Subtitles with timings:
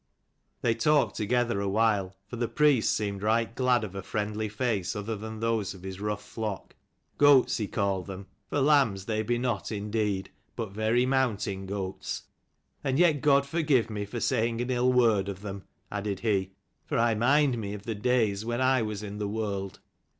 [0.61, 5.15] They talked together awhile, for the priest seemed right glad of a friendly face other
[5.15, 6.75] than those of his rough flock,
[7.19, 12.23] goats he called them," for lambs they be not indeed, but very mountain goats.
[12.83, 16.97] And yet God forgive me for saying an ill word of them," added he: "for
[16.97, 19.81] I mind me of the days when I was in the world.